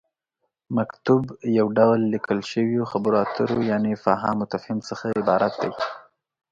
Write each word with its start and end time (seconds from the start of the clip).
مکتوب: 0.77 1.23
یو 1.57 1.67
ډول 1.77 1.99
ليکل 2.13 2.39
شويو 2.51 2.89
خبرو 2.91 3.17
اترو 3.23 3.57
یعنې 3.71 3.91
فهام 4.05 4.37
وتفهيم 4.39 4.79
څخه 4.89 5.05
عبارت 5.19 5.53
دی 5.61 5.71